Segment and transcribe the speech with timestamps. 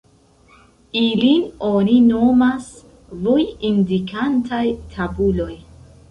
[0.99, 2.69] Ilin oni nomas
[3.25, 4.63] voj-indikantaj
[4.95, 5.51] tabuloj.